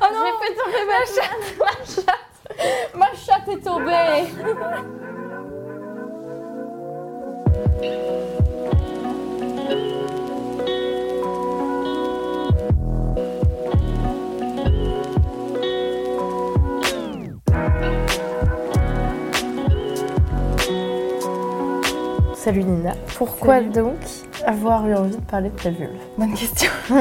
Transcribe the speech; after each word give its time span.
Oh 0.00 0.06
non 0.12 0.24
J'ai 0.24 0.46
fait 0.46 0.54
tomber 0.54 0.84
ma 0.86 1.04
chatte. 1.06 1.56
Ma 1.58 1.72
chatte. 1.84 2.94
Ma 2.94 3.14
chatte 3.14 3.48
est 3.48 3.62
tombée 3.64 4.26
Salut 22.48 22.64
Nina. 22.64 22.94
Pourquoi 23.18 23.60
donc 23.60 23.98
avoir 24.46 24.88
eu 24.88 24.94
envie 24.94 25.16
de 25.16 25.20
parler 25.20 25.50
de 25.50 25.54
ta 25.54 25.68
vulve 25.68 25.90
Bonne 26.16 26.32
question. 26.32 26.70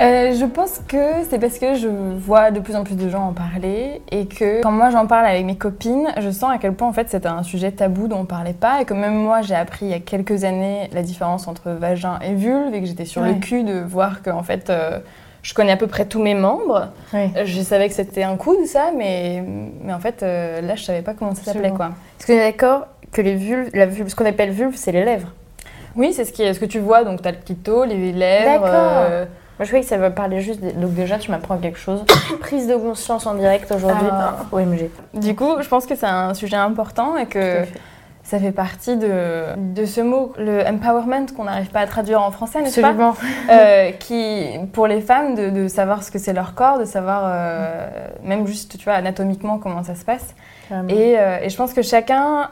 Euh, 0.00 0.32
je 0.32 0.44
pense 0.44 0.80
que 0.86 1.24
c'est 1.28 1.40
parce 1.40 1.58
que 1.58 1.74
je 1.74 1.88
vois 1.88 2.52
de 2.52 2.60
plus 2.60 2.76
en 2.76 2.84
plus 2.84 2.94
de 2.94 3.08
gens 3.08 3.26
en 3.26 3.32
parler 3.32 4.00
et 4.12 4.26
que 4.26 4.62
quand 4.62 4.70
moi 4.70 4.90
j'en 4.90 5.08
parle 5.08 5.26
avec 5.26 5.44
mes 5.44 5.56
copines, 5.56 6.06
je 6.20 6.30
sens 6.30 6.52
à 6.52 6.58
quel 6.58 6.74
point 6.74 6.86
en 6.86 6.92
fait 6.92 7.10
c'était 7.10 7.26
un 7.26 7.42
sujet 7.42 7.72
tabou 7.72 8.06
dont 8.06 8.20
on 8.20 8.24
parlait 8.24 8.52
pas 8.52 8.80
et 8.80 8.84
que 8.84 8.94
même 8.94 9.16
moi 9.16 9.42
j'ai 9.42 9.56
appris 9.56 9.86
il 9.86 9.90
y 9.90 9.94
a 9.94 9.98
quelques 9.98 10.44
années 10.44 10.88
la 10.92 11.02
différence 11.02 11.48
entre 11.48 11.70
vagin 11.70 12.20
et 12.20 12.34
vulve 12.34 12.72
et 12.74 12.80
que 12.80 12.86
j'étais 12.86 13.06
sur 13.06 13.22
le 13.22 13.34
cul 13.34 13.64
de 13.64 13.80
voir 13.80 14.22
que 14.22 14.30
en 14.30 14.44
fait 14.44 14.70
euh, 14.70 15.00
je 15.42 15.52
connais 15.52 15.72
à 15.72 15.76
peu 15.76 15.88
près 15.88 16.04
tous 16.04 16.22
mes 16.22 16.34
membres. 16.34 16.92
Oui. 17.12 17.32
Je 17.44 17.60
savais 17.62 17.88
que 17.88 17.94
c'était 17.94 18.22
un 18.22 18.36
coup 18.36 18.54
de 18.56 18.66
ça, 18.66 18.92
mais, 18.96 19.42
mais 19.82 19.92
en 19.92 19.98
fait 19.98 20.22
euh, 20.22 20.60
là 20.60 20.76
je 20.76 20.84
savais 20.84 21.02
pas 21.02 21.14
comment 21.14 21.34
ça 21.34 21.42
s'appelait 21.42 21.72
quoi. 21.72 21.90
Est-ce 22.20 22.26
qu'on 22.28 22.34
est 22.34 22.52
d'accord 22.52 22.86
que 23.12 23.22
les 23.22 23.34
vulves, 23.34 23.70
la 23.74 23.86
vulve, 23.86 24.08
ce 24.08 24.14
qu'on 24.14 24.26
appelle 24.26 24.50
vulve, 24.50 24.74
c'est 24.76 24.92
les 24.92 25.04
lèvres 25.04 25.28
Oui, 25.96 26.12
c'est 26.12 26.24
ce, 26.24 26.32
qui 26.32 26.42
est, 26.42 26.52
ce 26.54 26.60
que 26.60 26.66
tu 26.66 26.78
vois, 26.78 27.04
donc 27.04 27.22
tu 27.22 27.28
as 27.28 27.32
le 27.32 27.38
clito, 27.44 27.84
les 27.84 28.12
lèvres. 28.12 28.60
D'accord. 28.62 28.68
euh, 29.10 29.24
Moi 29.58 29.64
je 29.64 29.66
croyais 29.66 29.82
que 29.82 29.88
ça 29.88 29.96
va 29.98 30.10
parler 30.10 30.40
juste. 30.40 30.60
des- 30.60 30.72
Donc 30.72 30.94
déjà 30.94 31.18
tu 31.18 31.30
m'apprends 31.30 31.56
quelque 31.58 31.78
chose. 31.78 32.04
Prise 32.40 32.66
de 32.68 32.76
conscience 32.76 33.26
en 33.26 33.34
direct 33.34 33.70
aujourd'hui. 33.72 34.08
Ah. 34.10 34.36
OMG. 34.52 34.90
Du 35.14 35.34
coup, 35.34 35.54
je 35.60 35.68
pense 35.68 35.86
que 35.86 35.94
c'est 35.96 36.06
un 36.06 36.34
sujet 36.34 36.56
important 36.56 37.16
et 37.16 37.26
que 37.26 37.64
ça 38.22 38.38
fait 38.38 38.52
partie 38.52 38.98
de, 38.98 39.56
de 39.56 39.86
ce 39.86 40.02
mot, 40.02 40.34
le 40.38 40.60
empowerment, 40.66 41.24
qu'on 41.34 41.44
n'arrive 41.44 41.70
pas 41.70 41.80
à 41.80 41.86
traduire 41.86 42.20
en 42.22 42.30
français, 42.30 42.60
n'est-ce 42.60 42.78
pas? 42.78 42.88
Absolument. 42.88 43.14
Euh, 43.50 43.90
qui, 43.92 44.44
pour 44.74 44.86
les 44.86 45.00
femmes, 45.00 45.34
de, 45.34 45.48
de 45.48 45.66
savoir 45.66 46.02
ce 46.04 46.10
que 46.10 46.18
c'est 46.18 46.34
leur 46.34 46.54
corps, 46.54 46.78
de 46.78 46.84
savoir 46.84 47.22
euh, 47.24 47.88
même 48.22 48.46
juste, 48.46 48.76
tu 48.76 48.84
vois, 48.84 48.92
anatomiquement 48.92 49.56
comment 49.56 49.82
ça 49.82 49.94
se 49.94 50.04
passe. 50.04 50.34
Et, 50.90 51.14
euh, 51.18 51.38
et 51.42 51.48
je 51.48 51.56
pense 51.56 51.72
que 51.72 51.80
chacun 51.80 52.50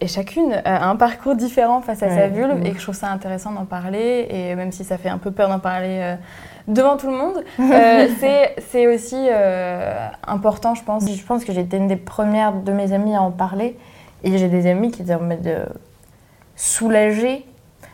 et 0.00 0.08
chacune 0.08 0.60
a 0.64 0.88
un 0.88 0.96
parcours 0.96 1.34
différent 1.36 1.80
face 1.80 2.02
à 2.02 2.10
sa 2.10 2.28
vulve 2.28 2.60
et 2.66 2.72
que 2.72 2.78
je 2.78 2.82
trouve 2.82 2.94
ça 2.94 3.08
intéressant 3.10 3.52
d'en 3.52 3.64
parler. 3.64 4.26
Et 4.28 4.54
même 4.54 4.70
si 4.72 4.84
ça 4.84 4.98
fait 4.98 5.08
un 5.08 5.18
peu 5.18 5.30
peur 5.30 5.48
d'en 5.48 5.58
parler 5.58 6.00
euh, 6.02 6.16
devant 6.68 6.96
tout 6.98 7.06
le 7.10 7.16
monde, 7.16 7.42
euh, 7.60 8.06
c'est- 8.60 8.86
aussi 8.86 9.16
euh, 9.30 10.08
important, 10.26 10.74
je 10.74 10.82
pense. 10.84 11.10
Je 11.10 11.24
pense 11.24 11.44
que 11.44 11.52
j'étais 11.52 11.78
une 11.78 11.88
des 11.88 11.96
premières 11.96 12.52
de 12.52 12.72
mes 12.72 12.92
amies 12.92 13.14
à 13.16 13.22
en 13.22 13.30
parler. 13.30 13.78
Et 14.22 14.36
j'ai 14.38 14.48
des 14.48 14.68
amis 14.68 14.90
qui 14.90 15.02
étaient 15.02 15.14
en 15.14 15.20
mode 15.20 15.46
euh, 15.46 15.64
soulagés. 16.56 17.44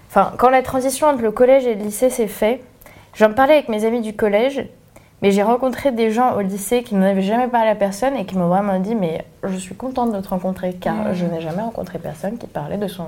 Enfin, 0.09 0.33
quand 0.39 0.51
la 0.51 0.63
transition 0.63 1.07
entre 1.07 1.23
le 1.23 1.31
collège 1.31 1.67
et 1.67 1.75
le 1.75 1.83
lycée 1.85 2.11
s'est 2.11 2.27
fait, 2.27 2.63
j'en 3.15 3.33
parlais 3.33 3.55
avec 3.55 3.69
mes 3.69 3.85
amis 3.85 4.01
du 4.01 4.15
collège, 4.15 4.67
mais 5.23 5.31
j'ai 5.31 5.43
rencontré 5.43 5.93
des 5.93 6.11
gens 6.11 6.35
au 6.37 6.41
lycée 6.41 6.83
qui 6.83 6.95
n'en 6.95 7.07
avaient 7.07 7.23
jamais 7.23 7.47
parlé 7.49 7.71
à 7.71 7.75
personne 7.75 8.17
et 8.17 8.27
qui 8.27 8.37
m'ont 8.37 8.49
vraiment 8.49 8.79
dit 8.81 8.95
Mais 8.95 9.25
je 9.45 9.57
suis 9.57 9.75
contente 9.75 10.13
de 10.13 10.21
te 10.21 10.29
rencontrer 10.29 10.75
car 10.75 11.15
je 11.15 11.25
n'ai 11.25 11.41
jamais 11.41 11.63
rencontré 11.63 11.99
personne 11.99 12.37
qui 12.39 12.47
parlait 12.47 12.77
de 12.79 12.89
son. 12.89 13.07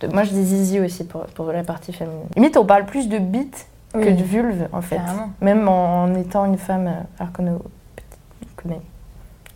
de- 0.00 0.08
Moi, 0.08 0.24
je 0.24 0.30
dis 0.30 0.42
zizi 0.44 0.80
aussi 0.80 1.04
pour, 1.04 1.22
pour 1.26 1.52
la 1.52 1.62
partie 1.64 1.92
féminine. 1.92 2.26
Limite, 2.36 2.56
on 2.56 2.66
parle 2.66 2.84
plus 2.84 3.08
de 3.08 3.18
bite 3.18 3.66
que 3.92 3.98
de 4.10 4.22
vulve 4.22 4.68
en 4.72 4.80
fait. 4.82 4.96
Carrément. 4.96 5.30
Même 5.40 5.68
en, 5.68 6.04
en 6.04 6.14
étant 6.14 6.44
une 6.46 6.58
femme, 6.58 6.86
euh, 6.88 7.00
alors 7.20 7.32
qu'on 7.32 7.46
est- 7.46 8.72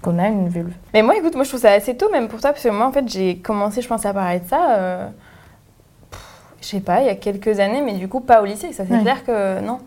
qu'on 0.02 0.18
a 0.18 0.28
une 0.28 0.48
vulve. 0.48 0.72
Mais 0.94 1.02
moi, 1.02 1.16
écoute, 1.16 1.34
moi 1.34 1.44
je 1.44 1.48
trouve 1.48 1.60
ça 1.60 1.72
assez 1.72 1.96
tôt, 1.96 2.10
même 2.12 2.28
pour 2.28 2.40
toi, 2.40 2.50
parce 2.52 2.62
que 2.62 2.68
moi 2.68 2.86
en 2.86 2.92
fait 2.92 3.08
j'ai 3.08 3.38
commencé, 3.38 3.80
je 3.82 3.88
pense, 3.88 4.04
à 4.06 4.12
parler 4.12 4.40
de 4.40 4.46
ça, 4.48 4.76
euh, 4.78 5.08
je 6.60 6.66
sais 6.66 6.80
pas, 6.80 7.00
il 7.00 7.06
y 7.06 7.10
a 7.10 7.14
quelques 7.14 7.58
années, 7.60 7.82
mais 7.82 7.94
du 7.94 8.08
coup 8.08 8.20
pas 8.20 8.42
au 8.42 8.44
lycée. 8.44 8.72
Ça 8.72 8.84
c'est 8.86 8.94
Ouais. 8.94 9.00
clair 9.02 9.24
que 9.24 9.60
non. 9.60 9.78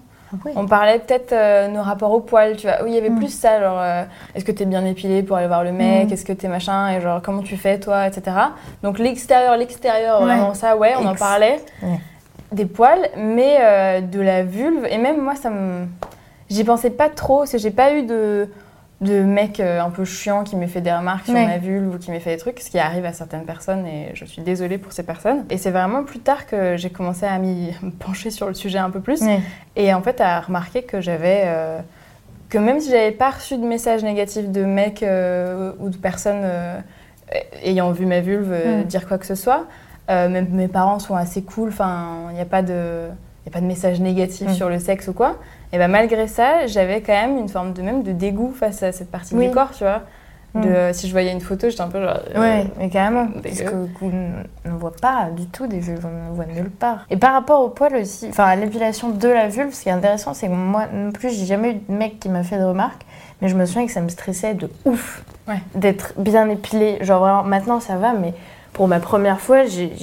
Oui. 0.45 0.51
On 0.55 0.65
parlait 0.67 0.99
peut-être 0.99 1.31
euh, 1.33 1.67
nos 1.67 1.81
rapports 1.81 2.11
au 2.11 2.19
poil, 2.19 2.55
tu 2.55 2.67
vois. 2.67 2.77
Oui, 2.83 2.89
il 2.91 2.95
y 2.95 2.97
avait 2.97 3.09
Mm. 3.09 3.17
plus 3.17 3.29
ça, 3.33 3.59
genre 3.59 3.79
euh, 3.79 4.03
est-ce 4.35 4.45
que 4.45 4.51
t'es 4.51 4.65
bien 4.65 4.85
épilé 4.85 5.23
pour 5.23 5.37
aller 5.37 5.47
voir 5.47 5.63
le 5.63 5.71
mec, 5.71 6.09
Mm. 6.09 6.13
est-ce 6.13 6.25
que 6.25 6.33
t'es 6.33 6.47
machin, 6.47 6.89
et 6.89 7.01
genre 7.01 7.21
comment 7.21 7.41
tu 7.41 7.57
fais 7.57 7.79
toi, 7.79 8.05
etc. 8.07 8.35
Donc 8.83 8.99
l'extérieur, 8.99 9.57
l'extérieur, 9.57 10.19
Ouais. 10.19 10.25
vraiment 10.27 10.53
ça, 10.53 10.77
ouais, 10.77 10.93
on 10.99 11.05
en 11.05 11.15
parlait. 11.15 11.59
Ouais. 11.81 11.99
Des 12.51 12.65
poils, 12.65 13.09
mais 13.17 13.57
euh, 13.61 14.01
de 14.01 14.19
la 14.21 14.43
vulve, 14.43 14.85
et 14.89 14.97
même 14.97 15.21
moi 15.21 15.35
ça 15.35 15.49
me. 15.49 15.85
J'y 16.49 16.63
pensais 16.63 16.89
pas 16.89 17.09
trop, 17.09 17.39
parce 17.39 17.51
que 17.51 17.57
j'ai 17.59 17.69
pas 17.71 17.93
eu 17.93 18.03
de, 18.03 18.49
de 19.01 19.21
mec 19.23 19.59
euh, 19.61 19.79
un 19.81 19.89
peu 19.91 20.03
chiant 20.03 20.43
qui 20.43 20.55
m'ait 20.57 20.67
fait 20.67 20.81
des 20.81 20.91
remarques 20.91 21.25
sur 21.25 21.33
Ouais. 21.33 21.45
ma 21.45 21.57
vulve 21.57 21.95
ou 21.95 21.97
qui 21.97 22.11
m'ait 22.11 22.19
fait 22.19 22.31
des 22.31 22.37
trucs, 22.37 22.59
ce 22.59 22.69
qui 22.69 22.79
arrive 22.79 23.05
à 23.05 23.13
certaines 23.13 23.45
personnes, 23.45 23.85
et 23.85 24.11
je 24.13 24.25
suis 24.25 24.41
désolée 24.41 24.77
pour 24.77 24.91
ces 24.91 25.03
personnes. 25.03 25.45
Et 25.49 25.57
c'est 25.57 25.71
vraiment 25.71 26.03
plus 26.03 26.19
tard 26.19 26.45
que 26.47 26.75
j'ai 26.75 26.89
commencé 26.89 27.25
à 27.25 27.37
m'y 27.37 27.71
me 27.81 27.91
pencher 27.99 28.29
sur 28.29 28.47
le 28.47 28.53
sujet 28.53 28.77
un 28.79 28.89
peu 28.89 28.99
plus. 28.99 29.21
Ouais. 29.21 29.39
Et 29.77 29.93
en 29.93 30.01
fait, 30.01 30.19
à 30.19 30.41
remarquer 30.41 30.83
que 30.83 30.99
j'avais. 31.01 31.43
euh, 31.45 31.79
que 32.49 32.57
même 32.57 32.79
si 32.79 32.89
j'avais 32.89 33.11
pas 33.11 33.29
reçu 33.29 33.57
de 33.57 33.63
messages 33.63 34.03
négatifs 34.03 34.49
de 34.49 34.63
mecs 34.65 35.03
euh, 35.03 35.71
ou 35.79 35.89
de 35.89 35.97
personnes 35.97 36.41
euh, 36.43 36.79
ayant 37.63 37.91
vu 37.91 38.07
ma 38.07 38.21
vulve 38.21 38.51
dire 38.85 39.07
quoi 39.07 39.19
que 39.19 39.25
ce 39.27 39.35
soit, 39.35 39.65
même 40.09 40.47
mes 40.49 40.67
parents 40.67 40.97
sont 40.97 41.15
assez 41.15 41.43
cool, 41.43 41.69
enfin, 41.69 42.23
il 42.31 42.33
n'y 42.35 42.41
a 42.41 42.45
pas 42.45 42.63
de. 42.63 43.07
Y 43.45 43.49
a 43.49 43.51
pas 43.51 43.61
de 43.61 43.65
message 43.67 43.99
négatif 44.01 44.51
sur 44.51 44.67
le 44.67 44.79
sexe 44.79 45.07
ou 45.07 45.13
quoi. 45.13 45.37
Et 45.71 45.77
ben 45.77 45.87
malgré 45.87 46.27
ça, 46.27 46.65
j'avais 46.67 47.01
quand 47.01 47.13
même 47.13 47.37
une 47.37 47.49
forme 47.49 47.73
de 47.73 47.81
même 47.81 48.03
de 48.03 48.11
dégoût 48.11 48.53
face 48.57 48.81
à 48.83 48.91
cette 48.91 49.11
partie 49.11 49.35
Oui. 49.35 49.47
du 49.47 49.53
corps, 49.53 49.71
tu 49.71 49.83
vois. 49.83 50.01
De, 50.55 50.89
Mm. 50.89 50.93
si 50.93 51.07
je 51.07 51.11
voyais 51.11 51.31
une 51.31 51.41
photo, 51.41 51.69
j'étais 51.69 51.81
un 51.81 51.89
peu 51.89 52.01
genre. 52.01 52.17
euh, 52.35 52.39
Ouais, 52.39 52.65
mais 52.79 52.89
carrément. 52.89 53.27
Parce 53.43 53.61
qu'on 53.61 53.87
ne 54.09 54.71
voit 54.79 54.95
pas 54.99 55.27
du 55.37 55.45
tout 55.45 55.67
des 55.67 55.79
vulves, 55.79 56.03
on 56.07 56.31
ne 56.31 56.35
voit 56.35 56.47
nulle 56.47 56.71
part. 56.71 57.05
Et 57.11 57.17
par 57.17 57.33
rapport 57.33 57.61
au 57.61 57.69
poil 57.69 57.95
aussi, 57.97 58.25
enfin 58.29 58.45
à 58.45 58.55
l'épilation 58.55 59.09
de 59.09 59.27
la 59.27 59.47
vulve, 59.47 59.71
ce 59.73 59.83
qui 59.83 59.89
est 59.89 59.91
intéressant, 59.91 60.33
c'est 60.33 60.47
que 60.47 60.53
moi 60.53 60.85
non 60.91 61.11
plus, 61.11 61.29
j'ai 61.29 61.45
jamais 61.45 61.71
eu 61.73 61.73
de 61.87 61.93
mec 61.93 62.19
qui 62.19 62.29
m'a 62.29 62.41
fait 62.41 62.57
de 62.57 62.63
remarques, 62.63 63.05
mais 63.43 63.47
je 63.47 63.55
me 63.55 63.63
souviens 63.67 63.85
que 63.85 63.91
ça 63.91 64.01
me 64.01 64.09
stressait 64.09 64.55
de 64.55 64.71
ouf 64.85 65.23
Ouais. 65.47 65.59
d'être 65.75 66.13
bien 66.17 66.49
épilée. 66.49 66.97
Genre 67.01 67.19
vraiment, 67.19 67.43
maintenant 67.43 67.79
ça 67.79 67.97
va, 67.97 68.13
mais 68.13 68.33
pour 68.73 68.87
ma 68.87 68.99
première 68.99 69.39
fois, 69.39 69.65
j'ai- 69.65 69.93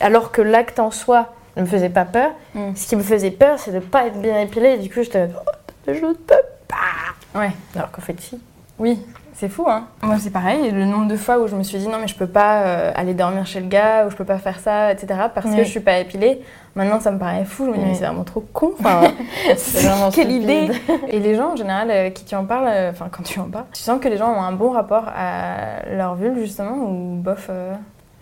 alors 0.00 0.32
que 0.32 0.42
l'acte 0.42 0.80
en 0.80 0.90
soi 0.90 1.28
ne 1.56 1.62
me 1.62 1.66
faisait 1.66 1.90
pas 1.90 2.04
peur, 2.04 2.30
Mm. 2.54 2.74
ce 2.74 2.86
qui 2.88 2.96
me 2.96 3.02
faisait 3.02 3.30
peur, 3.30 3.58
c'est 3.58 3.72
de 3.72 3.78
pas 3.80 4.06
être 4.06 4.20
bien 4.20 4.38
épilée. 4.40 4.70
Et 4.74 4.78
du 4.78 4.88
coup, 4.90 5.02
j'étais, 5.02 5.28
oh, 5.34 5.50
je 5.86 5.92
ne 5.92 6.12
peux 6.12 6.34
pas. 6.68 7.38
Ouais. 7.38 7.50
Alors 7.76 7.90
qu'en 7.90 8.02
fait, 8.02 8.18
si. 8.20 8.40
Oui, 8.78 8.98
c'est 9.34 9.48
fou, 9.48 9.64
hein. 9.68 9.84
Moi, 10.02 10.16
c'est 10.18 10.30
pareil. 10.30 10.70
Le 10.70 10.84
nombre 10.84 11.06
de 11.08 11.16
fois 11.16 11.38
où 11.38 11.46
je 11.46 11.54
me 11.54 11.62
suis 11.62 11.78
dit 11.78 11.88
non, 11.88 11.98
mais 12.00 12.08
je 12.08 12.16
peux 12.16 12.26
pas 12.26 12.62
euh, 12.62 12.92
aller 12.94 13.14
dormir 13.14 13.46
chez 13.46 13.60
le 13.60 13.66
gars, 13.66 14.06
ou 14.06 14.10
je 14.10 14.16
peux 14.16 14.24
pas 14.24 14.38
faire 14.38 14.58
ça, 14.60 14.92
etc. 14.92 15.06
parce 15.34 15.46
que 15.46 15.58
je 15.62 15.68
suis 15.68 15.80
pas 15.80 15.98
épilée. 15.98 16.40
Maintenant, 16.74 17.00
ça 17.00 17.10
me 17.10 17.18
paraît 17.18 17.44
fou. 17.44 17.66
Je 17.66 17.70
me 17.70 17.76
dis, 17.76 17.84
mais 17.84 17.94
c'est 17.94 18.06
vraiment 18.06 18.24
trop 18.24 18.40
con. 18.52 18.72
Enfin, 18.80 19.02
C'est 19.56 19.86
vraiment 19.86 20.10
quelle 20.10 20.28
stupide. 20.30 20.42
idée 20.42 20.70
Et 21.08 21.20
les 21.20 21.34
gens, 21.34 21.52
en 21.52 21.56
général, 21.56 21.90
euh, 21.90 22.10
qui 22.10 22.24
tu 22.24 22.34
en 22.34 22.46
parles, 22.46 22.66
euh, 22.68 22.90
enfin, 22.90 23.08
quand 23.10 23.22
tu 23.22 23.38
en 23.40 23.44
parles, 23.44 23.66
tu 23.74 23.82
sens 23.82 24.00
que 24.00 24.08
les 24.08 24.16
gens 24.16 24.30
ont 24.32 24.40
un 24.42 24.52
bon 24.52 24.70
rapport 24.70 25.04
à 25.14 25.84
leur 25.90 26.14
vulve, 26.14 26.38
justement, 26.38 26.76
ou 26.76 27.16
bof. 27.16 27.50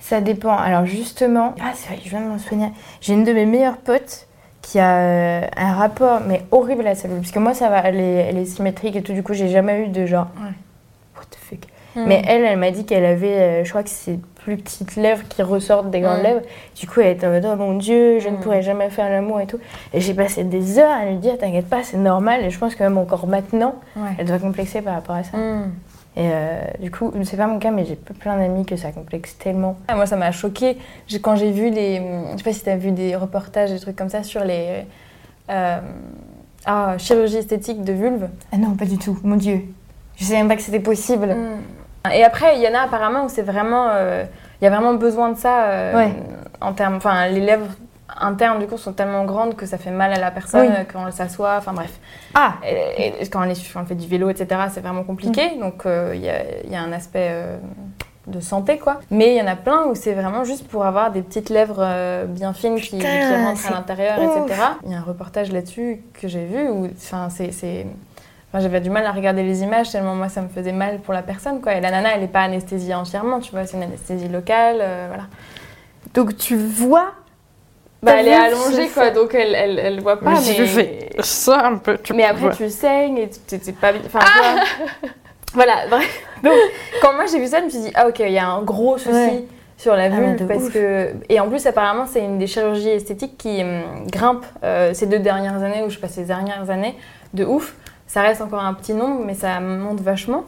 Ça 0.00 0.20
dépend. 0.20 0.56
Alors 0.56 0.87
justement, 0.87 1.55
ah 1.61 1.73
c'est 1.75 1.88
vrai, 1.88 1.99
je 2.05 2.11
viens 2.11 2.20
de 2.20 2.26
m'en 2.26 2.38
souvenir. 2.38 2.70
J'ai 3.00 3.12
une 3.12 3.25
de 3.25 3.32
mes 3.32 3.47
meilleures 3.47 3.76
potes 3.76 4.26
qui 4.62 4.79
a 4.79 4.97
euh, 4.99 5.41
un 5.56 5.73
rapport 5.75 6.20
mais 6.26 6.43
horrible 6.50 6.87
à 6.87 6.94
sa 6.94 7.06
vulve. 7.08 7.20
Parce 7.20 7.32
que 7.32 7.38
moi 7.38 7.55
ça 7.55 7.69
va, 7.69 7.79
elle 7.85 8.00
est, 8.00 8.14
elle 8.29 8.38
est 8.38 8.44
symétrique 8.44 8.97
et 8.97 9.02
tout. 9.02 9.12
Du 9.12 9.23
coup 9.23 9.35
j'ai 9.35 9.49
jamais 9.49 9.85
eu 9.85 9.88
de 9.88 10.06
genre 10.06 10.26
Ouais. 10.37 10.50
what 11.17 11.25
the 11.31 11.37
fuck. 11.37 11.61
Hmm. 11.97 12.05
Mais 12.06 12.23
elle, 12.29 12.44
elle 12.44 12.58
m'a 12.58 12.70
dit 12.70 12.85
qu'elle 12.87 13.05
avait, 13.05 13.35
euh, 13.41 13.64
je 13.64 13.70
crois 13.70 13.82
que 13.82 13.91
c'est 13.91 14.19
plus 14.44 14.56
petites 14.56 14.94
lèvres 14.97 15.26
qui 15.29 15.43
ressortent 15.43 15.91
des 15.91 16.00
grandes 16.00 16.23
lèvres. 16.23 16.41
Du 16.76 16.87
coup, 16.87 17.00
elle 17.00 17.17
était 17.17 17.26
en 17.26 17.31
mode, 17.31 17.44
oh 17.53 17.56
mon 17.56 17.76
dieu, 17.76 18.20
je 18.20 18.29
ne 18.29 18.37
Mm. 18.37 18.41
pourrais 18.41 18.62
jamais 18.62 18.88
faire 18.91 19.11
l'amour 19.11 19.41
et 19.41 19.46
tout. 19.46 19.58
Et 19.93 20.00
j'ai 20.00 20.14
passé 20.14 20.44
des 20.44 20.79
heures 20.79 20.91
à 20.93 21.05
lui 21.06 21.17
dire, 21.17 21.37
t'inquiète 21.37 21.69
pas, 21.69 21.82
c'est 21.82 21.96
normal. 21.96 22.44
Et 22.44 22.50
je 22.50 22.58
pense 22.61 22.76
que 22.76 22.82
même 22.85 22.96
encore 22.96 23.26
maintenant, 23.26 23.75
Ouais. 23.96 24.11
elle 24.19 24.26
doit 24.26 24.38
complexer 24.38 24.82
par 24.82 24.94
rapport 24.94 25.17
à 25.17 25.25
ça. 25.25 25.37
Hmm. 26.16 26.20
Et 26.20 26.30
euh, 26.32 26.60
du 26.80 26.90
coup, 26.90 27.12
c'est 27.24 27.36
pas 27.36 27.46
mon 27.46 27.58
cas, 27.58 27.70
mais 27.70 27.84
j'ai 27.84 27.96
plein 27.96 28.36
d'amis 28.36 28.66
que 28.66 28.76
ça 28.76 28.90
complexe 28.92 29.38
tellement. 29.38 29.76
Ah, 29.88 29.94
Moi, 29.94 30.06
ça 30.06 30.16
m'a 30.16 30.32
choqué 30.32 30.76
quand 31.22 31.36
j'ai 31.36 31.50
vu 31.52 31.70
les. 31.70 32.02
Je 32.32 32.38
sais 32.38 32.44
pas 32.44 32.52
si 32.52 32.62
tu 32.62 32.70
as 32.70 32.76
vu 32.76 32.90
des 32.92 33.14
reportages, 33.16 33.70
des 33.70 33.78
trucs 33.80 33.96
comme 33.96 34.08
ça 34.10 34.22
sur 34.22 34.44
les. 34.44 34.84
euh, 35.50 35.78
Ah, 36.66 36.94
chirurgie 36.98 37.36
esthétique 37.38 37.82
de 37.84 37.92
vulve. 37.92 38.28
Ah 38.52 38.56
non, 38.58 38.74
pas 38.74 38.84
du 38.84 38.98
tout, 38.98 39.18
mon 39.22 39.36
dieu. 39.36 39.60
Je 40.16 40.24
savais 40.24 40.38
même 40.38 40.48
pas 40.48 40.56
que 40.56 40.62
c'était 40.62 40.80
possible. 40.80 41.28
Mm. 41.28 42.10
Et 42.12 42.24
après, 42.24 42.56
il 42.56 42.62
y 42.62 42.68
en 42.68 42.74
a 42.74 42.82
apparemment 42.82 43.24
où 43.24 43.28
c'est 43.28 43.42
vraiment. 43.42 43.88
euh, 43.92 44.24
Il 44.60 44.64
y 44.64 44.66
a 44.66 44.70
vraiment 44.70 44.94
besoin 44.94 45.30
de 45.30 45.38
ça 45.38 45.92
Ouais. 45.94 46.12
en 46.60 46.72
termes. 46.74 46.96
Enfin, 46.96 47.28
les 47.28 47.40
lèvres 47.40 47.68
internes 48.18 48.58
du 48.58 48.66
coup 48.66 48.76
sont 48.78 48.92
tellement 48.92 49.24
grandes 49.24 49.56
que 49.56 49.66
ça 49.66 49.78
fait 49.78 49.90
mal 49.90 50.12
à 50.12 50.18
la 50.18 50.30
personne 50.30 50.68
Oui. 50.68 50.84
quand 50.92 51.06
elle 51.06 51.12
s'assoit. 51.12 51.56
Enfin 51.58 51.72
bref. 51.72 51.98
Ah 52.34 52.54
Et, 52.66 53.12
et 53.20 53.28
quand, 53.28 53.42
elle 53.42 53.52
est- 53.52 53.72
quand 53.72 53.80
elle 53.80 53.86
fait 53.86 53.94
du 53.94 54.06
vélo, 54.08 54.30
etc., 54.30 54.60
c'est 54.70 54.80
vraiment 54.80 55.04
compliqué. 55.04 55.56
Mm. 55.56 55.60
Donc 55.60 55.86
euh, 55.86 56.12
il 56.14 56.20
y, 56.22 56.28
a, 56.28 56.42
il 56.64 56.70
y 56.70 56.76
a 56.76 56.80
un 56.82 56.92
aspect 56.92 57.28
euh, 57.30 57.58
de 58.26 58.40
santé, 58.40 58.78
quoi. 58.78 59.00
Mais 59.10 59.34
il 59.34 59.38
y 59.38 59.42
en 59.42 59.46
a 59.46 59.56
plein 59.56 59.84
où 59.86 59.94
c'est 59.94 60.12
vraiment 60.12 60.44
juste 60.44 60.68
pour 60.68 60.84
avoir 60.84 61.10
des 61.10 61.22
petites 61.22 61.50
lèvres 61.50 61.78
euh, 61.80 62.24
bien 62.26 62.52
fines 62.52 62.76
qui, 62.80 62.96
rentrent 62.96 63.66
à 63.66 63.70
l'intérieur, 63.70 64.18
etc. 64.18 64.60
Il 64.84 64.92
y 64.92 64.94
a 64.94 64.98
un 64.98 65.02
reportage 65.02 65.50
là-dessus 65.52 66.02
que 66.20 66.28
j'ai 66.28 66.44
vu 66.44 66.68
où 66.68 66.88
c'est. 66.96 67.86
Enfin, 68.52 68.58
j'avais 68.62 68.80
du 68.80 68.90
mal 68.90 69.06
à 69.06 69.12
regarder 69.12 69.44
les 69.44 69.62
images 69.62 69.92
tellement 69.92 70.16
moi 70.16 70.28
ça 70.28 70.42
me 70.42 70.48
faisait 70.48 70.72
mal 70.72 70.98
pour 70.98 71.14
la 71.14 71.22
personne 71.22 71.60
quoi. 71.60 71.74
Et 71.74 71.80
la 71.80 71.92
nana 71.92 72.14
elle 72.14 72.20
n'est 72.22 72.26
pas 72.26 72.40
anesthésiée 72.42 72.96
entièrement, 72.96 73.38
tu 73.38 73.52
vois, 73.52 73.64
c'est 73.64 73.76
une 73.76 73.84
anesthésie 73.84 74.26
locale, 74.28 74.78
voilà. 75.06 75.24
Donc 76.14 76.36
tu 76.36 76.56
vois 76.56 77.12
Bah, 78.02 78.12
elle 78.19 78.29
est 78.29 78.35
allongée 78.35 78.88
quoi, 78.88 79.11
donc 79.11 79.35
elle, 79.35 79.55
elle, 79.55 79.79
elle 79.79 80.00
voit 80.00 80.19
pas. 80.19 80.31
Mais 80.31 80.37
je 80.55 80.62
mais... 80.62 80.67
fais 80.69 81.08
ça 81.20 81.67
un 81.67 81.76
peu. 81.76 81.99
tu 81.99 82.14
Mais 82.14 82.25
après, 82.25 82.41
vois. 82.43 82.52
tu 82.55 82.70
saignes 82.70 83.19
et 83.19 83.29
tu 83.29 83.58
t'es 83.58 83.73
pas 83.73 83.93
bien. 83.93 84.00
Enfin, 84.06 84.20
vois. 84.20 85.11
voilà, 85.55 85.75
bref. 85.91 86.23
Donc, 86.43 86.55
quand 87.02 87.12
moi 87.14 87.25
j'ai 87.31 87.38
vu 87.38 87.47
ça, 87.47 87.61
je 87.61 87.64
me 87.67 87.70
suis 87.70 87.81
dit, 87.81 87.91
ah 87.94 88.08
ok, 88.08 88.20
il 88.20 88.32
y 88.32 88.38
a 88.38 88.49
un 88.49 88.62
gros 88.62 88.97
souci 88.97 89.12
Ouais. 89.14 89.44
sur 89.76 89.94
la 89.97 90.05
Ah, 90.05 90.08
vulve. 90.08 90.37
de 90.41 90.44
parce 90.47 90.64
ouf. 90.64 90.73
que... 90.73 91.11
Et 91.29 91.38
en 91.41 91.49
plus, 91.49 91.67
apparemment, 91.67 92.06
c'est 92.06 92.20
une 92.25 92.38
des 92.38 92.47
chirurgies 92.47 92.88
esthétiques 92.88 93.37
qui 93.37 93.62
hum, 93.62 94.06
grimpe 94.11 94.46
euh, 94.64 94.94
ces 94.94 95.06
deux 95.06 95.19
dernières 95.19 95.62
années, 95.62 95.82
ou 95.85 95.91
je 95.91 95.96
sais 95.96 96.00
pas, 96.00 96.08
ces 96.08 96.25
dernières 96.25 96.70
années, 96.70 96.96
de 97.35 97.44
ouf. 97.44 97.75
Ça 98.06 98.23
reste 98.23 98.41
encore 98.41 98.64
un 98.64 98.73
petit 98.75 98.94
nombre, 98.94 99.23
mais 99.26 99.35
ça 99.35 99.61
monte 99.61 100.00
vachement. 100.00 100.44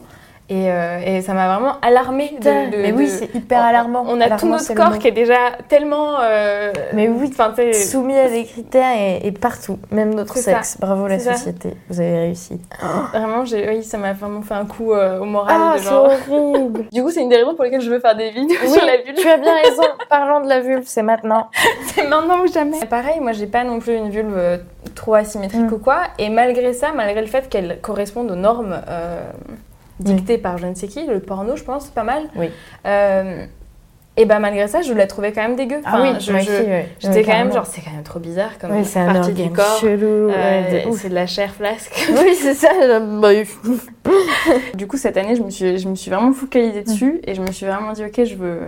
Et, 0.53 0.69
euh, 0.71 0.99
et 1.03 1.21
ça 1.21 1.33
m'a 1.33 1.47
vraiment 1.47 1.77
alarmée. 1.81 2.35
de- 2.39 2.77
mais 2.77 2.91
de- 2.91 2.97
oui, 2.97 3.07
c'est 3.07 3.33
hyper 3.33 3.61
alarmant. 3.63 4.05
On 4.07 4.21
a 4.21 4.29
tout 4.37 4.47
notre 4.47 4.73
corps 4.75 4.99
qui 4.99 5.07
est 5.07 5.11
déjà 5.11 5.37
tellement. 5.67 6.19
euh, 6.21 6.71
Mais 6.93 7.07
oui, 7.07 7.31
soumis 7.73 8.17
à 8.17 8.27
des 8.29 8.43
critères 8.45 8.95
et, 8.95 9.25
et 9.25 9.31
partout, 9.31 9.79
même 9.89 10.13
notre 10.13 10.35
ça. 10.37 10.51
sexe. 10.57 10.77
Bravo 10.79 11.07
la 11.07 11.17
ça. 11.19 11.33
société, 11.33 11.73
vous 11.89 11.99
avez 11.99 12.19
réussi. 12.19 12.61
Vraiment, 13.13 13.43
oui, 13.43 13.83
ça 13.83 13.97
m'a 13.97 14.13
vraiment 14.13 14.41
fait 14.43 14.53
un 14.53 14.65
coup 14.65 14.93
euh, 14.93 15.19
au 15.19 15.25
moral. 15.25 15.55
Ah, 15.59 15.73
c'est 15.77 15.83
genre... 15.89 16.11
horrible. 16.29 16.85
Du 16.91 17.01
coup, 17.01 17.09
c'est 17.09 17.21
une 17.21 17.29
des 17.29 17.37
raisons 17.37 17.55
pour 17.55 17.63
lesquelles 17.63 17.81
je 17.81 17.89
veux 17.89 17.99
faire 17.99 18.15
des 18.15 18.29
vidéos 18.29 18.57
Oui, 18.61 18.69
sur 18.69 18.85
la 18.85 18.97
vulve. 18.97 19.17
tu 19.17 19.27
as 19.29 19.37
bien 19.37 19.53
raison. 19.63 19.83
Parlons 20.09 20.41
de 20.41 20.49
la 20.49 20.59
vulve, 20.59 20.83
c'est 20.85 21.01
maintenant. 21.03 21.49
C'est 21.95 22.07
maintenant 22.07 22.41
ou 22.43 22.47
jamais. 22.51 22.85
Pareil, 22.89 23.19
moi, 23.21 23.31
j'ai 23.31 23.47
pas 23.47 23.63
non 23.63 23.79
plus 23.79 23.95
une 23.95 24.09
vulve 24.09 24.59
trop 24.95 25.15
asymétrique 25.15 25.61
Mm. 25.69 25.73
ou 25.73 25.77
quoi. 25.79 26.01
Et 26.19 26.29
malgré 26.29 26.73
ça, 26.73 26.91
malgré 26.95 27.21
le 27.21 27.27
fait 27.27 27.49
qu'elle 27.49 27.79
corresponde 27.81 28.29
aux 28.31 28.35
normes 28.35 28.79
dictées 30.03 30.37
par 30.37 30.57
je 30.57 30.67
ne 30.67 30.75
sais 30.75 30.87
qui, 30.87 31.05
le 31.05 31.19
porno, 31.19 31.55
je 31.55 31.63
pense, 31.63 31.87
pas 31.89 32.03
mal. 32.03 32.23
Oui. 32.35 32.49
Euh, 32.85 33.45
et 34.15 34.25
ben 34.25 34.37
malgré 34.37 34.67
ça, 34.67 34.81
je 34.83 34.93
la 34.93 35.07
trouvais 35.07 35.31
quand 35.31 35.41
même 35.41 35.55
dégueu. 35.55 35.77
Ah 35.85 35.93
Enfin, 35.95 36.01
oui, 36.13 36.19
je- 36.19 36.31
moi 36.31 36.41
je- 36.41 36.51
aussi, 36.51 36.61
ouais. 36.61 36.87
J'étais 36.99 37.15
Ouais, 37.15 37.23
quand 37.23 37.31
même 37.31 37.51
genre, 37.51 37.65
c'est 37.65 37.81
quand 37.81 37.89
même 37.91 38.03
trop 38.03 38.19
bizarre 38.19 38.59
comme 38.59 38.71
Oui, 38.75 38.85
c'est 38.85 39.03
partie 39.03 39.31
du 39.33 39.49
corps. 39.49 39.77
chelou. 39.81 40.29
Euh, 40.29 40.91
c'est 40.95 41.09
de 41.09 41.15
la 41.15 41.25
chair 41.25 41.51
flasque. 41.51 42.07
Oui, 42.11 42.35
c'est 42.35 42.53
ça. 42.53 42.69
bah, 42.99 43.29
Du 44.75 44.87
coup, 44.87 44.97
cette 44.97 45.17
année, 45.17 45.35
je 45.35 45.41
me 45.41 45.49
suis, 45.49 45.77
je 45.79 45.87
me 45.89 45.95
suis 45.95 46.11
vraiment 46.11 46.31
focalisée 46.31 46.83
dessus 46.83 47.21
et 47.25 47.33
je 47.33 47.41
me 47.41 47.51
suis 47.51 47.65
vraiment 47.65 47.91
dit, 47.93 48.03
ok, 48.05 48.23
je 48.23 48.35
veux 48.35 48.59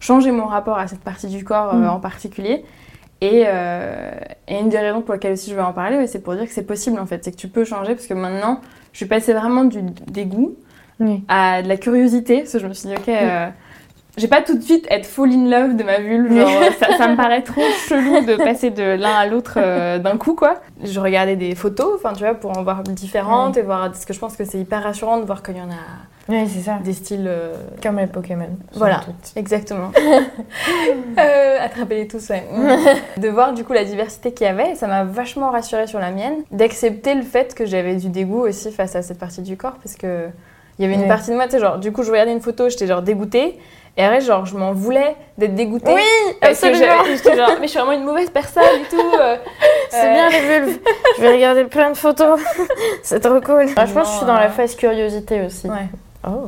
changer 0.00 0.30
mon 0.32 0.44
rapport 0.46 0.78
à 0.78 0.86
cette 0.86 1.00
partie 1.00 1.28
du 1.28 1.44
corps 1.44 1.74
euh, 1.74 1.78
Mm. 1.78 1.88
en 1.90 2.00
particulier. 2.00 2.64
Et, 3.22 3.44
euh, 3.46 4.10
et 4.48 4.58
une 4.58 4.70
des 4.70 4.78
raisons 4.78 5.02
pour 5.02 5.14
lesquelles 5.14 5.32
aussi 5.34 5.50
je 5.50 5.54
veux 5.54 5.62
en 5.62 5.72
parler, 5.74 6.06
c'est 6.06 6.20
pour 6.22 6.34
dire 6.34 6.44
que 6.44 6.52
c'est 6.52 6.66
possible 6.66 6.98
en 6.98 7.04
fait. 7.06 7.22
C'est 7.24 7.32
que 7.32 7.36
tu 7.36 7.48
peux 7.48 7.64
changer 7.64 7.94
parce 7.94 8.06
que 8.06 8.14
maintenant, 8.14 8.60
je 8.92 8.96
suis 8.98 9.06
passée 9.06 9.34
vraiment 9.34 9.64
du 9.64 9.82
dégoût 10.10 10.56
Oui. 11.00 11.24
à 11.28 11.62
de 11.62 11.68
la 11.68 11.76
curiosité. 11.76 12.38
Parce 12.40 12.52
que 12.52 12.58
je 12.58 12.66
me 12.66 12.72
suis 12.74 12.88
dit, 12.88 12.94
ok, 12.94 13.08
euh, 13.08 13.48
j'ai 14.16 14.28
pas 14.28 14.42
tout 14.42 14.56
de 14.56 14.62
suite 14.62 14.86
être 14.90 15.06
fall 15.06 15.30
in 15.32 15.48
love 15.48 15.76
de 15.76 15.82
ma 15.84 15.98
vulve. 15.98 16.34
Genre, 16.36 16.50
ça, 16.78 16.96
ça 16.98 17.08
me 17.08 17.16
paraît 17.16 17.42
trop 17.42 17.62
chelou 17.88 18.20
de 18.24 18.36
passer 18.36 18.70
de 18.70 18.82
l'un 18.82 19.14
à 19.14 19.26
l'autre 19.26 19.54
euh, 19.56 19.98
d'un 19.98 20.16
coup, 20.18 20.34
quoi. 20.34 20.56
Je 20.82 21.00
regardais 21.00 21.36
des 21.36 21.54
photos, 21.54 21.92
enfin, 21.96 22.12
tu 22.12 22.24
vois, 22.24 22.34
pour 22.34 22.56
en 22.56 22.62
voir 22.62 22.82
différentes 22.82 23.56
et 23.56 23.62
voir. 23.62 23.82
Parce 23.86 24.04
que 24.04 24.12
je 24.12 24.18
pense 24.18 24.36
que 24.36 24.44
c'est 24.44 24.58
hyper 24.58 24.82
rassurant 24.82 25.18
de 25.18 25.24
voir 25.24 25.42
qu'il 25.42 25.56
y 25.56 25.60
en 25.60 25.70
a 25.70 25.74
Oui, 26.28 26.46
c'est 26.48 26.60
ça. 26.60 26.78
des 26.84 26.92
styles. 26.92 27.24
euh, 27.28 27.54
Comme 27.82 27.98
les 27.98 28.06
Pokémon. 28.08 28.48
Voilà. 28.74 29.00
Exactement. 29.36 29.90
euh, 31.18 31.56
Attrapez-les 31.60 32.08
tous, 32.08 32.28
ouais. 32.30 32.44
de 33.16 33.28
voir 33.28 33.54
du 33.54 33.64
coup 33.64 33.72
la 33.72 33.84
diversité 33.84 34.32
qu'il 34.32 34.46
y 34.46 34.50
avait, 34.50 34.74
ça 34.74 34.86
m'a 34.86 35.04
vachement 35.04 35.50
rassurée 35.50 35.86
sur 35.86 35.98
la 36.00 36.10
mienne. 36.10 36.34
D'accepter 36.50 37.14
le 37.14 37.22
fait 37.22 37.54
que 37.54 37.64
j'avais 37.64 37.94
du 37.96 38.08
dégoût 38.08 38.40
aussi 38.46 38.70
face 38.72 38.96
à 38.96 39.02
cette 39.02 39.18
partie 39.18 39.42
du 39.42 39.56
corps, 39.56 39.76
parce 39.82 39.94
que 39.96 40.26
il 40.80 40.84
y 40.84 40.86
avait 40.86 40.94
une 40.94 41.02
Ouais. 41.02 41.08
partie 41.08 41.30
de 41.30 41.34
moi, 41.36 41.44
tu 41.44 41.52
sais, 41.52 41.58
genre, 41.60 41.78
du 41.78 41.92
coup, 41.92 42.02
je 42.02 42.10
regardais 42.10 42.32
une 42.32 42.40
photo, 42.40 42.68
j'étais 42.70 42.86
genre 42.86 43.02
dégoûtée. 43.02 43.58
Et 43.96 44.02
après, 44.04 44.20
genre, 44.22 44.46
je 44.46 44.56
m'en 44.56 44.72
voulais 44.72 45.14
d'être 45.36 45.54
dégoûtée. 45.54 45.92
Oui, 45.92 46.00
Parce 46.40 46.58
que 46.60 46.66
absolument. 46.68 47.04
J'étais 47.06 47.36
genre, 47.36 47.50
mais 47.60 47.66
je 47.66 47.70
suis 47.72 47.78
vraiment 47.78 47.92
une 47.92 48.04
mauvaise 48.04 48.30
personne 48.30 48.62
et 48.82 48.88
tout. 48.88 48.96
euh, 49.20 49.36
C'est 49.90 50.08
euh, 50.08 50.12
bien 50.14 50.28
les 50.30 50.40
vulves. 50.40 50.78
Je 51.18 51.22
vais 51.22 51.32
regarder 51.34 51.64
plein 51.64 51.90
de 51.90 51.96
photos. 51.96 52.40
c'est 53.02 53.20
trop 53.20 53.40
cool. 53.40 53.66
Ah, 53.76 53.84
je 53.86 53.92
pense 53.92 54.04
que 54.06 54.12
je 54.12 54.16
suis 54.18 54.26
dans 54.26 54.34
la 54.34 54.48
phase 54.48 54.74
curiosité 54.74 55.42
aussi. 55.42 55.68
Ouais. 55.68 55.88
Oh. 56.26 56.46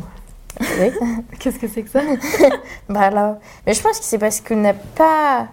Oui. 0.61 0.93
Qu'est-ce 1.41 1.59
que 1.59 1.69
c'est 1.69 1.83
que 1.83 1.91
ça? 1.91 2.01
Bah 2.89 3.11
là. 3.11 3.39
Mais 3.67 3.75
je 3.75 3.83
pense 3.83 3.99
que 3.99 4.05
c'est 4.05 4.19
parce 4.19 4.41
qu'on 4.41 4.57
n'a 4.57 4.75
pas 4.75 5.47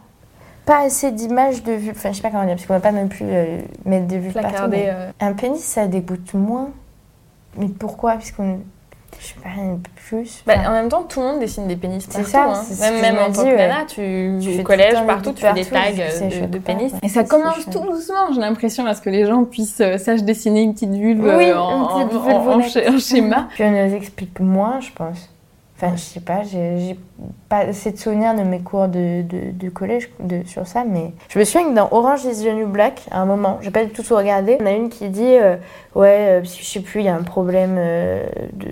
pas 0.65 0.81
assez 0.85 1.11
d'images 1.11 1.63
de 1.63 1.71
vulve. 1.73 1.95
Enfin, 1.97 2.11
je 2.11 2.17
sais 2.17 2.21
pas 2.21 2.29
comment 2.29 2.45
dire, 2.45 2.53
parce 2.55 2.67
qu'on 2.67 2.73
va 2.75 2.79
pas 2.79 2.91
non 2.91 3.07
plus 3.07 3.25
euh, 3.27 3.57
mettre 3.85 4.05
des 4.05 4.19
vulves 4.19 4.33
partout. 4.39 4.67
Mais 4.69 4.89
euh, 4.89 5.09
Un 5.19 5.33
pénis, 5.33 5.63
ça 5.63 5.87
dégoûte 5.87 6.33
moins. 6.35 6.69
Mais 7.57 7.67
pourquoi? 7.67 8.13
Parce 8.13 8.31
qu'on. 8.31 8.59
Je 9.19 9.25
sais 9.25 9.33
pas, 9.43 9.49
rien 9.49 9.73
de 9.73 9.79
plus. 10.07 10.43
Bah, 10.45 10.53
en 10.67 10.71
même 10.71 10.87
temps, 10.87 11.03
tout 11.03 11.19
le 11.19 11.25
monde 11.25 11.39
dessine 11.39 11.67
des 11.67 11.75
pénis 11.75 12.05
C'est 12.09 12.23
ça, 12.23 12.45
hein. 12.51 12.63
ce 12.63 12.79
Même, 13.01 13.17
en 13.17 13.31
tant 13.33 13.41
que 13.43 13.47
ouais. 13.47 13.57
nana, 13.57 13.83
tu, 13.85 14.37
Tu 14.39 14.49
au 14.49 14.57
fais 14.57 14.63
collège, 14.63 14.93
le 14.93 14.99
temps 14.99 15.05
partout, 15.07 15.29
des 15.31 15.35
tu 15.35 15.41
fais 15.41 15.53
des 15.53 15.65
tags 15.65 16.09
sais, 16.11 16.47
de, 16.47 16.57
pénis. 16.59 16.93
Et 17.03 17.09
ça 17.09 17.23
commence 17.23 17.65
tout 17.65 17.79
doucement, 17.79 18.31
j'ai 18.33 18.39
l'impression, 18.39 18.85
à 18.85 18.93
ce 18.93 19.01
que 19.01 19.09
les 19.09 19.25
gens 19.25 19.43
puissent, 19.45 19.81
euh, 19.81 19.97
sachent 19.97 20.23
dessiner 20.23 20.61
une 20.61 20.73
petite 20.73 20.91
vulve 20.91 21.25
euh, 21.25 21.37
Oui, 21.37 21.45
petite 21.45 21.57
en- 21.57 21.99
en- 21.99 22.51
en 22.53 22.59
en 22.95 22.99
schéma. 22.99 23.47
Puis 23.55 23.63
on 23.63 23.71
nous 23.71 23.95
explique 23.95 24.39
moins, 24.39 24.79
je 24.79 24.91
pense. 24.93 25.29
Enfin, 25.81 25.95
je 25.95 26.01
sais 26.01 26.19
pas, 26.19 26.41
j'ai 26.43 26.97
pas 27.47 27.59
assez 27.59 27.91
de 27.93 27.97
souvenirs 27.97 28.35
de 28.35 28.41
mes 28.43 28.59
cours 28.59 28.89
de, 28.89 29.21
de, 29.21 29.51
de 29.53 29.69
collège 29.69 30.09
de, 30.19 30.41
sur 30.45 30.67
ça, 30.67 30.83
mais 30.85 31.13
je 31.29 31.39
me 31.39 31.45
souviens 31.45 31.69
que 31.69 31.73
dans 31.75 31.87
Orange 31.91 32.25
is 32.25 32.43
the 32.43 32.53
New 32.53 32.67
Black, 32.67 33.03
à 33.11 33.21
un 33.21 33.25
moment, 33.25 33.59
j'ai 33.61 33.71
pas 33.71 33.85
du 33.85 33.91
tout 33.91 34.03
tout 34.03 34.15
regardé, 34.15 34.57
on 34.59 34.65
a 34.65 34.71
une 34.71 34.89
qui 34.89 35.07
dit 35.07 35.23
euh, 35.37 35.55
Ouais, 35.95 36.41
euh, 36.41 36.43
je 36.43 36.63
sais 36.65 36.81
plus, 36.81 36.99
il 36.99 37.05
y 37.05 37.09
a 37.09 37.15
un 37.15 37.23
problème 37.23 37.75
euh, 37.77 38.25
de. 38.53 38.67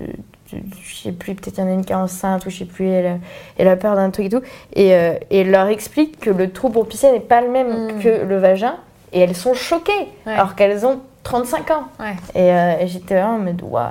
je 0.52 1.02
sais 1.02 1.12
plus, 1.12 1.34
peut-être 1.34 1.56
il 1.56 1.60
y 1.60 1.64
en 1.64 1.70
a 1.70 1.72
une 1.72 1.84
qui 1.84 1.92
est 1.92 1.96
enceinte 1.96 2.44
ou 2.44 2.50
je 2.50 2.58
sais 2.58 2.64
plus, 2.66 2.88
elle 2.88 3.06
a, 3.06 3.16
elle 3.56 3.68
a 3.68 3.76
peur 3.76 3.94
d'un 3.96 4.10
truc 4.10 4.26
et 4.26 4.28
tout. 4.28 4.42
Et, 4.74 4.94
euh, 4.94 5.14
et 5.30 5.40
elle 5.40 5.50
leur 5.50 5.68
explique 5.68 6.20
que 6.20 6.28
le 6.30 6.50
trou 6.50 6.68
pour 6.68 6.86
pisser 6.88 7.10
n'est 7.10 7.20
pas 7.20 7.40
le 7.40 7.48
même 7.48 7.96
Mm. 7.96 8.02
que 8.02 8.24
le 8.26 8.36
vagin, 8.36 8.74
et 9.14 9.20
elles 9.20 9.34
sont 9.34 9.54
choquées, 9.54 9.92
Ouais. 10.26 10.34
alors 10.34 10.54
qu'elles 10.54 10.84
ont 10.84 11.00
35 11.22 11.70
ans. 11.70 11.84
Ouais. 11.98 12.12
Et, 12.34 12.52
euh, 12.52 12.80
et 12.80 12.86
j'étais 12.86 13.14
vraiment 13.14 13.36
en 13.36 13.38
mode 13.38 13.62
Waouh! 13.62 13.88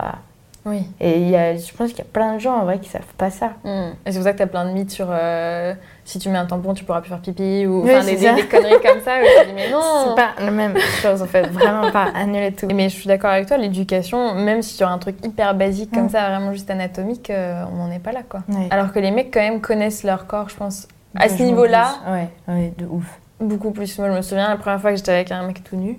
Oui. 0.68 0.84
Et 1.00 1.20
y 1.30 1.36
a, 1.36 1.56
je 1.56 1.72
pense 1.74 1.90
qu'il 1.90 2.00
y 2.00 2.02
a 2.02 2.12
plein 2.12 2.36
de 2.36 2.40
gens 2.40 2.56
en 2.58 2.64
vrai 2.66 2.80
qui 2.80 2.90
savent 2.90 3.02
pas 3.18 3.30
ça. 3.30 3.52
Mm. 3.64 3.70
Et 4.06 4.12
c'est 4.12 4.16
pour 4.20 4.24
ça 4.24 4.34
que 4.34 4.38
t'as 4.38 4.46
plein 4.48 4.66
de 4.66 4.72
mythes 4.72 4.92
sur 4.92 5.08
euh, 5.10 5.74
si 6.06 6.20
tu 6.20 6.30
mets 6.30 6.38
un 6.38 6.46
tampon, 6.46 6.74
tu 6.74 6.84
pourras 6.84 7.02
plus 7.02 7.10
faire 7.10 7.20
pipi 7.22 7.66
ou 7.66 7.84
Oui, 7.84 7.92
des, 8.06 8.16
des- 8.16 8.34
des 8.34 8.46
conneries 8.48 8.82
comme 8.86 9.02
ça. 9.04 9.14
tu 9.42 9.48
dis, 9.48 9.54
mais 9.56 9.70
non 9.72 9.80
C'est 10.10 10.16
pas 10.16 10.30
la 10.44 10.52
même 10.52 10.78
chose 11.02 11.22
en 11.22 11.26
fait, 11.28 11.48
vraiment 11.48 11.92
pas. 11.92 12.08
Annulez 12.16 12.52
tout. 12.52 12.68
Mais 12.74 12.90
je 12.90 12.96
suis 12.96 13.08
d'accord 13.08 13.32
avec 13.32 13.48
toi, 13.48 13.58
l'éducation, 13.58 14.34
même 14.36 14.62
si 14.62 14.78
tu 14.78 14.84
as 14.84 14.90
un 14.90 14.98
truc 14.98 15.16
hyper 15.26 15.54
basique 15.56 15.92
comme 15.94 16.06
Mm. 16.06 16.10
ça, 16.10 16.30
vraiment 16.30 16.52
juste 16.54 16.70
anatomique, 16.70 17.30
euh, 17.30 17.64
on 17.74 17.76
n'en 17.78 17.92
est 17.92 18.00
pas 18.00 18.12
là 18.12 18.22
quoi. 18.28 18.42
Alors 18.70 18.92
que 18.92 19.00
les 19.00 19.12
mecs 19.12 19.34
quand 19.34 19.40
même 19.42 19.62
connaissent 19.62 20.04
leur 20.04 20.28
corps, 20.28 20.50
je 20.50 20.56
pense, 20.56 20.88
à 21.16 21.30
ce 21.30 21.42
niveau-là. 21.44 21.88
Ouais, 22.10 22.30
ouais, 22.48 22.74
de 22.78 22.86
ouf. 22.86 23.06
beaucoup 23.40 23.72
plus. 23.72 23.98
Moi 24.00 24.10
je 24.10 24.16
me 24.18 24.22
souviens 24.22 24.50
la 24.50 24.58
première 24.58 24.80
fois 24.82 24.92
que 24.92 24.98
j'étais 24.98 25.12
avec 25.14 25.32
un 25.32 25.44
mec 25.48 25.64
tout 25.64 25.76
nu, 25.76 25.98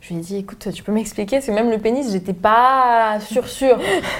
je 0.00 0.08
lui 0.14 0.20
ai 0.20 0.22
dit 0.22 0.36
écoute, 0.38 0.68
tu 0.72 0.82
peux 0.82 0.92
m'expliquer 0.92 1.36
Parce 1.36 1.46
que 1.46 1.52
même 1.52 1.70
le 1.70 1.78
pénis, 1.78 2.10
j'étais 2.12 2.32
pas 2.32 3.18
sûre 3.20 3.48
sûre 3.48 3.78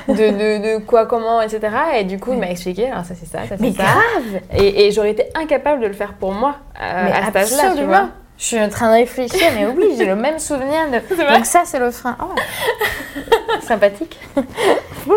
de, 0.09 0.13
de, 0.15 0.79
de 0.79 0.85
quoi, 0.85 1.07
comment, 1.07 1.41
etc. 1.41 1.61
Et 1.99 2.05
du 2.05 2.19
coup, 2.19 2.33
il 2.33 2.39
m'a 2.39 2.51
expliqué, 2.51 2.91
alors 2.91 3.05
ça 3.05 3.15
c'est 3.15 3.27
ça, 3.27 3.47
ça 3.49 3.57
c'est 3.59 3.73
ça. 3.73 3.83
grave 3.85 4.41
Et, 4.57 4.87
et 4.87 4.91
j'aurais 4.93 5.13
été 5.13 5.25
incapable 5.35 5.81
de 5.81 5.87
le 5.87 5.93
faire 5.93 6.15
pour 6.15 6.33
moi 6.33 6.57
euh, 6.83 7.03
Mais 7.05 7.13
à 7.13 7.25
cet 7.27 7.37
âge-là, 7.37 7.75
tu 7.77 7.85
vois. 7.85 8.09
Je 8.39 8.45
suis 8.45 8.61
en 8.61 8.69
train 8.69 8.89
de 8.93 8.99
réfléchir, 9.01 9.41
mais 9.57 9.67
oui, 9.67 9.95
j'ai 9.99 10.05
le 10.05 10.15
même 10.15 10.39
souvenir 10.39 10.89
de. 10.93 10.99
Donc 11.37 11.45
ça, 11.47 11.63
c'est 11.65 11.81
le 11.81 11.91
frein. 11.91 12.17
Oh. 12.23 12.29
Sympathique. 13.63 14.19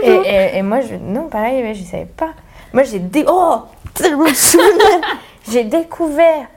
Et, 0.03 0.09
et- 0.11 0.57
et 0.57 0.61
moi, 0.63 0.81
je... 0.81 0.95
non, 0.95 1.27
pareil, 1.27 1.61
mais 1.61 1.73
je 1.75 1.83
savais 1.83 2.05
pas. 2.17 2.29
Moi, 2.73 2.83
j'ai 2.83 2.99
dé... 2.99 3.25
oh, 3.27 3.57
tellement 3.93 4.25
j'ai 5.51 5.63
découvert 5.65 6.47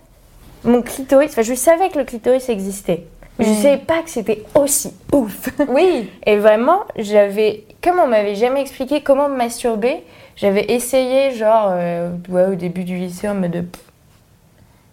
mon 0.64 0.80
clitoris. 0.82 1.30
Enfin, 1.32 1.42
je 1.42 1.54
savais 1.54 1.90
que 1.90 1.99
le 1.99 2.04
clitoris 2.04 2.49
existait, 2.49 3.04
je 3.38 3.48
ne 3.48 3.54
savais 3.54 3.78
pas 3.78 4.02
que 4.02 4.10
c'était 4.10 4.44
aussi 4.54 4.92
ouf. 5.12 5.48
Oui. 5.68 6.10
Et 6.24 6.36
vraiment, 6.36 6.80
j'avais, 6.96 7.64
comme 7.82 7.98
on 7.98 8.06
m'avait 8.06 8.36
jamais 8.36 8.60
expliqué 8.60 9.00
comment 9.00 9.28
me 9.28 9.36
masturber, 9.36 10.04
j'avais 10.36 10.64
essayé, 10.72 11.32
genre, 11.32 11.70
euh, 11.72 12.10
ouais, 12.28 12.46
au 12.46 12.54
début 12.54 12.84
du 12.84 12.96
lycée, 12.96 13.28
en 13.28 13.34
mode 13.34 13.50
de... 13.50 13.64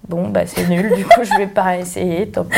bon, 0.07 0.27
bah 0.29 0.45
c'est 0.45 0.67
nul, 0.67 0.93
du 0.95 1.05
coup 1.05 1.23
je 1.23 1.37
vais 1.37 1.47
pas 1.47 1.77
essayer, 1.79 2.27
tant 2.29 2.45
pis. 2.45 2.57